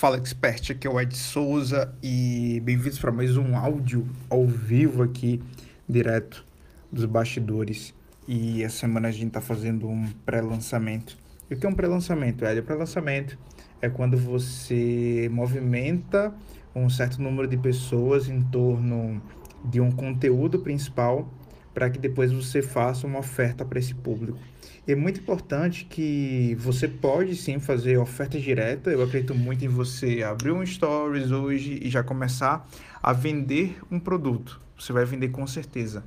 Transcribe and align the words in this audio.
Fala 0.00 0.16
Expert, 0.16 0.72
aqui 0.72 0.86
é 0.86 0.90
o 0.90 0.98
Ed 0.98 1.14
Souza 1.14 1.94
e 2.02 2.58
bem-vindos 2.64 2.98
para 2.98 3.12
mais 3.12 3.36
um 3.36 3.54
áudio 3.54 4.08
ao 4.30 4.46
vivo 4.46 5.02
aqui, 5.02 5.42
direto 5.86 6.42
dos 6.90 7.04
bastidores. 7.04 7.92
E 8.26 8.62
essa 8.62 8.78
semana 8.78 9.08
a 9.08 9.10
gente 9.10 9.26
está 9.26 9.42
fazendo 9.42 9.86
um 9.86 10.08
pré-lançamento. 10.24 11.18
E 11.50 11.54
o 11.54 11.58
que 11.58 11.66
é 11.66 11.68
um 11.68 11.74
pré-lançamento, 11.74 12.46
Ed? 12.46 12.60
O 12.60 12.62
pré-lançamento 12.62 13.38
é 13.82 13.90
quando 13.90 14.16
você 14.16 15.28
movimenta 15.30 16.32
um 16.74 16.88
certo 16.88 17.20
número 17.20 17.46
de 17.46 17.58
pessoas 17.58 18.26
em 18.26 18.40
torno 18.40 19.20
de 19.62 19.82
um 19.82 19.90
conteúdo 19.90 20.60
principal 20.60 21.30
para 21.72 21.88
que 21.88 21.98
depois 21.98 22.32
você 22.32 22.62
faça 22.62 23.06
uma 23.06 23.18
oferta 23.18 23.64
para 23.64 23.78
esse 23.78 23.94
público. 23.94 24.38
E 24.86 24.92
é 24.92 24.96
muito 24.96 25.20
importante 25.20 25.84
que 25.84 26.56
você 26.58 26.88
pode 26.88 27.36
sim 27.36 27.60
fazer 27.60 27.98
oferta 27.98 28.40
direta. 28.40 28.90
Eu 28.90 29.02
acredito 29.02 29.34
muito 29.34 29.64
em 29.64 29.68
você 29.68 30.22
abrir 30.22 30.52
um 30.52 30.64
stories 30.64 31.30
hoje 31.30 31.78
e 31.82 31.88
já 31.88 32.02
começar 32.02 32.68
a 33.02 33.12
vender 33.12 33.78
um 33.90 34.00
produto. 34.00 34.60
Você 34.78 34.92
vai 34.92 35.04
vender 35.04 35.28
com 35.28 35.46
certeza, 35.46 36.02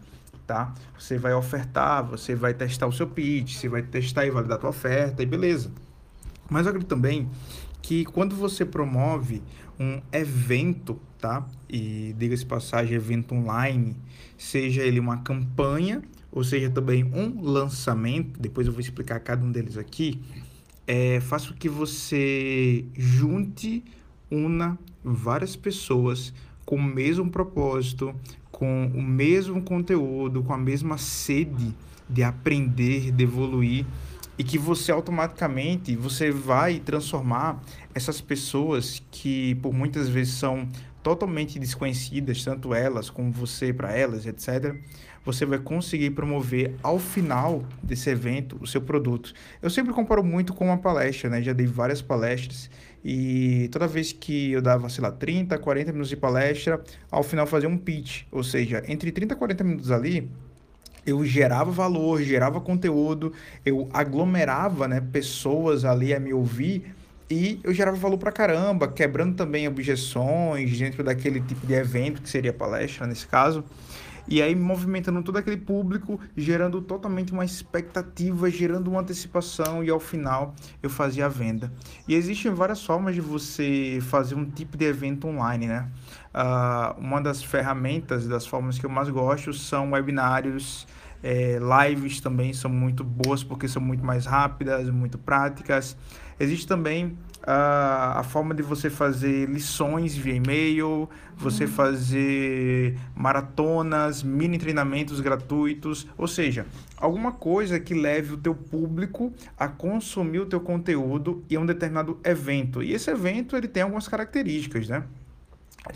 tá? 0.48 0.74
Você 0.98 1.18
vai 1.18 1.34
ofertar, 1.34 2.04
você 2.04 2.36
vai 2.36 2.54
testar 2.54 2.88
o 2.88 2.92
seu 2.92 3.08
pitch, 3.08 3.56
você 3.56 3.70
vai 3.70 3.84
testar 3.84 4.26
e 4.26 4.32
validar 4.32 4.58
a 4.58 4.60
tua 4.60 4.72
oferta 4.72 5.22
e 5.22 5.26
beleza. 5.26 5.72
Mas 6.50 6.66
eu 6.66 6.72
acredito 6.72 6.90
também 6.90 7.30
que 7.82 8.06
quando 8.06 8.36
você 8.36 8.66
promove 8.66 9.44
um 9.80 10.02
evento, 10.12 11.00
tá? 11.24 11.48
E 11.70 12.14
diga-se 12.18 12.46
passagem, 12.46 12.96
evento 12.96 13.34
online, 13.34 13.96
seja 14.38 14.82
ele 14.82 15.00
uma 15.00 15.20
campanha 15.20 16.02
ou 16.30 16.44
seja 16.44 16.70
também 16.70 17.06
um 17.06 17.42
lançamento, 17.42 18.38
depois 18.38 18.68
eu 18.68 18.74
vou 18.74 18.82
explicar 18.82 19.22
cada 19.22 19.46
um 19.46 19.50
deles 19.50 19.78
aqui, 19.78 20.20
é, 20.86 21.22
faça 21.22 21.54
que 21.54 21.70
você 21.70 22.84
junte, 22.94 23.86
una 24.30 24.78
várias 25.02 25.56
pessoas 25.56 26.34
com 26.66 26.76
o 26.76 26.84
mesmo 26.84 27.30
propósito, 27.30 28.14
com 28.52 28.88
o 28.88 29.02
mesmo 29.02 29.62
conteúdo, 29.62 30.44
com 30.44 30.54
a 30.54 30.58
mesma 30.58 30.98
sede 30.98 31.74
de 32.10 32.22
aprender, 32.22 33.12
de 33.12 33.24
evoluir 33.24 33.86
e 34.38 34.44
que 34.44 34.58
você 34.58 34.92
automaticamente 34.92 35.96
você 35.96 36.32
vai 36.32 36.80
transformar 36.80 37.62
essas 37.94 38.20
pessoas 38.20 39.02
que 39.12 39.56
por 39.56 39.72
muitas 39.72 40.10
vezes 40.10 40.34
são 40.34 40.68
totalmente 41.04 41.60
desconhecidas, 41.60 42.44
tanto 42.44 42.74
elas 42.74 43.10
como 43.10 43.32
você 43.32 43.74
para 43.74 43.92
elas, 43.92 44.26
etc 44.26 44.76
você 45.26 45.46
vai 45.46 45.58
conseguir 45.58 46.12
promover 46.12 46.76
ao 46.84 47.00
final 47.00 47.64
desse 47.82 48.10
evento 48.10 48.58
o 48.62 48.68
seu 48.68 48.82
produto. 48.82 49.34
Eu 49.62 49.70
sempre 49.70 49.94
comparo 49.94 50.24
muito 50.24 50.54
com 50.54 50.66
uma 50.66 50.78
palestra, 50.78 51.30
né? 51.30 51.42
Já 51.42 51.54
dei 51.54 51.66
várias 51.66 52.02
palestras 52.02 52.70
e 53.04 53.70
toda 53.72 53.88
vez 53.88 54.12
que 54.14 54.52
eu 54.52 54.62
dava, 54.62 54.90
sei 54.90 55.02
lá, 55.02 55.12
30, 55.12 55.58
40 55.58 55.92
minutos 55.92 56.10
de 56.10 56.16
palestra, 56.16 56.82
ao 57.12 57.24
final 57.24 57.46
fazia 57.46 57.68
um 57.68 57.78
pitch, 57.78 58.24
ou 58.32 58.44
seja, 58.44 58.84
entre 58.88 59.12
30 59.12 59.34
e 59.34 59.38
40 59.38 59.64
minutos 59.64 59.92
ali, 59.92 60.30
eu 61.06 61.24
gerava 61.26 61.70
valor, 61.70 62.22
gerava 62.22 62.62
conteúdo, 62.62 63.34
eu 63.66 63.90
aglomerava, 63.94 64.88
né, 64.88 65.02
pessoas 65.02 65.84
ali 65.84 66.14
a 66.14 66.20
me 66.20 66.34
ouvir 66.34 66.94
e 67.30 67.60
eu 67.64 67.74
gerava 67.74 67.98
valor 67.98 68.18
pra 68.18 68.32
caramba, 68.32 68.88
quebrando 68.88 69.36
também 69.36 69.68
objeções 69.68 70.78
dentro 70.78 71.04
daquele 71.04 71.42
tipo 71.42 71.66
de 71.66 71.74
evento 71.74 72.22
que 72.22 72.30
seria 72.30 72.54
palestra 72.54 73.08
nesse 73.08 73.28
caso 73.28 73.64
e 74.28 74.42
aí 74.42 74.56
movimentando 74.56 75.22
todo 75.22 75.38
aquele 75.38 75.58
público, 75.58 76.20
gerando 76.36 76.82
totalmente 76.82 77.34
uma 77.34 77.44
expectativa, 77.44 78.50
gerando 78.50 78.90
uma 78.90 79.02
antecipação 79.02 79.84
e 79.84 79.90
ao 79.90 80.00
final 80.00 80.56
eu 80.82 80.90
fazia 80.90 81.26
a 81.26 81.30
venda. 81.30 81.72
E 82.08 82.16
existem 82.16 82.54
várias 82.54 82.84
formas 82.84 83.16
de 83.16 83.22
você 83.22 84.00
fazer 84.02 84.36
um 84.36 84.46
tipo 84.46 84.78
de 84.78 84.86
evento 84.86 85.28
online, 85.28 85.68
né? 85.68 85.88
Uh, 86.34 87.00
uma 87.00 87.22
das 87.22 87.44
ferramentas, 87.44 88.28
das 88.28 88.46
formas 88.46 88.80
que 88.80 88.86
eu 88.86 88.90
mais 88.90 89.10
gosto 89.10 89.54
são 89.54 89.92
webinários, 89.92 90.88
é, 91.24 91.58
lives 91.88 92.20
também 92.20 92.52
são 92.52 92.70
muito 92.70 93.04
boas 93.04 93.44
porque 93.44 93.68
são 93.68 93.82
muito 93.82 94.04
mais 94.04 94.26
rápidas, 94.26 94.90
muito 94.90 95.18
práticas. 95.18 95.96
Existe 96.38 96.68
também 96.68 97.18
a, 97.42 98.20
a 98.20 98.24
forma 98.24 98.54
de 98.54 98.62
você 98.62 98.90
fazer 98.90 99.50
lições 99.50 100.16
via 100.16 100.36
e-mail, 100.36 101.10
você 101.38 101.64
uhum. 101.64 101.72
fazer 101.72 102.98
maratonas, 103.16 104.22
mini 104.24 104.58
treinamentos 104.58 105.22
gratuitos, 105.22 106.08
ou 106.18 106.28
seja, 106.28 106.66
alguma 106.98 107.32
coisa 107.32 107.80
que 107.80 107.94
leve 107.94 108.34
o 108.34 108.38
teu 108.38 108.54
público 108.56 109.32
a 109.58 109.68
consumir 109.68 110.40
o 110.40 110.46
teu 110.46 110.60
conteúdo 110.60 111.44
em 111.50 111.58
um 111.58 111.66
determinado 111.66 112.20
evento. 112.24 112.84
E 112.84 112.94
esse 112.94 113.10
evento 113.10 113.56
ele 113.56 113.68
tem 113.68 113.84
algumas 113.84 114.08
características, 114.08 114.90
né? 114.90 115.04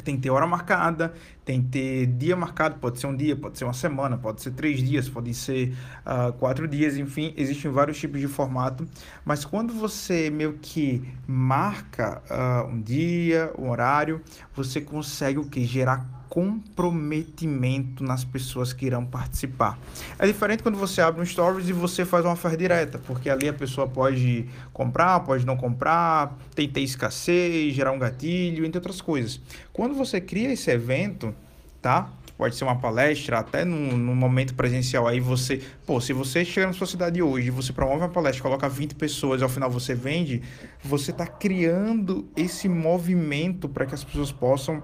Tem 0.04 0.16
que 0.18 0.24
ter 0.24 0.30
hora 0.30 0.46
marcada, 0.46 1.14
tem 1.46 1.62
que 1.62 1.70
ter 1.70 2.06
dia 2.08 2.36
marcado, 2.36 2.78
pode 2.78 3.00
ser 3.00 3.08
um 3.08 3.16
dia, 3.16 3.36
pode 3.36 3.58
ser 3.58 3.64
uma 3.64 3.74
semana, 3.74 4.18
pode 4.18 4.42
ser 4.42 4.52
três 4.52 4.84
dias, 4.84 5.08
pode 5.08 5.34
ser 5.34 5.78
uh, 6.06 6.34
quatro 6.34 6.68
dias, 6.68 6.98
enfim, 6.98 7.34
existem 7.38 7.72
vários 7.72 7.98
tipos 7.98 8.20
de 8.20 8.28
formato. 8.28 8.86
Mas 9.24 9.46
quando 9.46 9.74
você 9.74 10.30
meio 10.30 10.60
que 10.62 11.08
marca 11.26 12.22
uh, 12.30 12.68
um 12.68 12.82
dia, 12.82 13.52
um 13.58 13.70
horário, 13.70 14.22
você 14.54 14.82
consegue 14.82 15.40
o 15.40 15.46
que? 15.46 15.64
Gerar 15.66 16.06
comprometimento 16.30 18.04
nas 18.04 18.24
pessoas 18.24 18.74
que 18.74 18.86
irão 18.86 19.06
participar. 19.06 19.78
É 20.20 20.28
diferente 20.28 20.64
quando 20.64 20.78
você 20.78 21.02
abre 21.02 21.22
um 21.22 21.26
stories 21.26 21.68
e 21.70 21.74
você 21.74 22.06
faz 22.06 22.26
uma 22.26 22.34
oferta 22.34 22.58
direta, 22.58 23.00
porque 23.00 23.30
ali 23.30 23.48
a 23.48 23.54
pessoa 23.54 23.88
pode 23.88 24.48
comprar, 24.74 25.20
pode 25.22 25.46
não 25.46 25.58
comprar, 25.58 26.38
tem 26.54 26.68
ter 26.68 26.82
escassez, 26.82 27.74
gerar 27.74 27.92
um 27.92 28.00
gatilho, 28.00 28.66
entre 28.66 28.78
outras 28.78 29.02
coisas. 29.02 29.40
Quando 29.72 29.96
você 29.96 30.20
cria 30.22 30.52
esse 30.52 30.70
evento, 30.70 31.34
tá? 31.82 32.10
Pode 32.38 32.56
ser 32.56 32.66
uma 32.66 32.76
palestra, 32.76 33.40
até 33.40 33.66
no, 33.66 33.98
no 33.98 34.16
momento 34.16 34.54
presencial. 34.54 35.08
Aí 35.08 35.20
você, 35.20 35.60
pô, 35.88 36.00
se 36.00 36.14
você 36.14 36.46
chega 36.46 36.68
na 36.68 36.74
sua 36.74 36.86
cidade 36.86 37.20
hoje, 37.20 37.50
você 37.50 37.74
promove 37.74 38.02
uma 38.02 38.10
palestra, 38.10 38.44
coloca 38.44 38.70
20 38.70 38.94
pessoas, 38.94 39.42
ao 39.42 39.50
final 39.50 39.72
você 39.72 39.96
vende, 39.96 40.44
você 40.84 41.10
está 41.10 41.26
criando 41.26 42.28
esse 42.36 42.70
movimento 42.70 43.68
para 43.68 43.88
que 43.88 43.96
as 43.96 44.04
pessoas 44.04 44.32
possam 44.32 44.84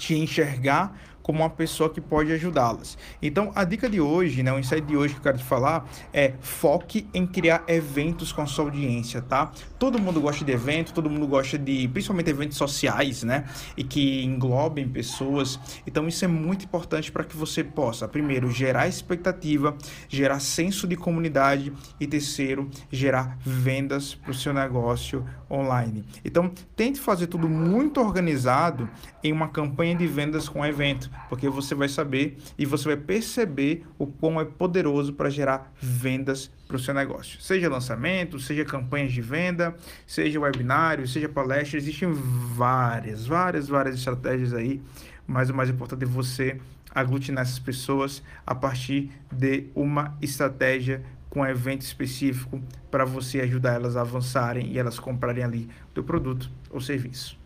te 0.00 0.14
enxergar 0.16 0.92
como 1.30 1.44
uma 1.44 1.50
pessoa 1.50 1.88
que 1.88 2.00
pode 2.00 2.32
ajudá-las. 2.32 2.98
Então, 3.22 3.52
a 3.54 3.62
dica 3.62 3.88
de 3.88 4.00
hoje, 4.00 4.42
né, 4.42 4.52
o 4.52 4.58
insight 4.58 4.84
de 4.84 4.96
hoje 4.96 5.14
que 5.14 5.20
eu 5.20 5.22
quero 5.22 5.38
te 5.38 5.44
falar 5.44 5.88
é 6.12 6.32
foque 6.40 7.06
em 7.14 7.24
criar 7.24 7.62
eventos 7.68 8.32
com 8.32 8.42
a 8.42 8.46
sua 8.46 8.64
audiência, 8.64 9.22
tá? 9.22 9.52
Todo 9.78 9.96
mundo 9.96 10.20
gosta 10.20 10.44
de 10.44 10.50
evento, 10.50 10.92
todo 10.92 11.08
mundo 11.08 11.28
gosta 11.28 11.56
de, 11.56 11.86
principalmente 11.86 12.30
eventos 12.30 12.58
sociais, 12.58 13.22
né, 13.22 13.44
e 13.76 13.84
que 13.84 14.24
englobem 14.24 14.88
pessoas. 14.88 15.60
Então, 15.86 16.08
isso 16.08 16.24
é 16.24 16.28
muito 16.28 16.64
importante 16.64 17.12
para 17.12 17.22
que 17.22 17.36
você 17.36 17.62
possa, 17.62 18.08
primeiro, 18.08 18.50
gerar 18.50 18.88
expectativa, 18.88 19.76
gerar 20.08 20.40
senso 20.40 20.84
de 20.88 20.96
comunidade 20.96 21.72
e 22.00 22.08
terceiro, 22.08 22.68
gerar 22.90 23.38
vendas 23.40 24.16
para 24.16 24.32
o 24.32 24.34
seu 24.34 24.52
negócio 24.52 25.24
online. 25.48 26.04
Então, 26.24 26.50
tente 26.74 26.98
fazer 26.98 27.28
tudo 27.28 27.48
muito 27.48 28.00
organizado 28.00 28.90
em 29.22 29.32
uma 29.32 29.46
campanha 29.46 29.94
de 29.94 30.08
vendas 30.08 30.48
com 30.48 30.66
evento 30.66 31.08
porque 31.28 31.48
você 31.48 31.74
vai 31.74 31.88
saber 31.88 32.36
e 32.58 32.66
você 32.66 32.88
vai 32.88 32.96
perceber 32.96 33.84
o 33.98 34.06
quão 34.06 34.40
é 34.40 34.44
poderoso 34.44 35.12
para 35.12 35.30
gerar 35.30 35.72
vendas 35.80 36.50
para 36.66 36.76
o 36.76 36.80
seu 36.80 36.94
negócio. 36.94 37.40
Seja 37.40 37.68
lançamento, 37.68 38.38
seja 38.38 38.64
campanhas 38.64 39.12
de 39.12 39.20
venda, 39.20 39.74
seja 40.06 40.40
webinário, 40.40 41.06
seja 41.06 41.28
palestra, 41.28 41.78
existem 41.78 42.12
várias, 42.12 43.26
várias, 43.26 43.68
várias 43.68 43.96
estratégias 43.96 44.54
aí, 44.54 44.80
mas 45.26 45.50
o 45.50 45.54
mais 45.54 45.68
importante 45.68 46.04
é 46.04 46.06
você 46.06 46.60
aglutinar 46.94 47.42
essas 47.42 47.58
pessoas 47.58 48.22
a 48.46 48.54
partir 48.54 49.10
de 49.30 49.66
uma 49.74 50.16
estratégia 50.20 51.02
com 51.28 51.40
um 51.40 51.46
evento 51.46 51.82
específico 51.82 52.60
para 52.90 53.04
você 53.04 53.40
ajudar 53.40 53.74
elas 53.74 53.96
a 53.96 54.00
avançarem 54.00 54.66
e 54.72 54.78
elas 54.78 54.98
comprarem 54.98 55.44
ali 55.44 55.68
o 55.90 55.94
teu 55.94 56.02
produto 56.02 56.50
ou 56.68 56.80
serviço. 56.80 57.39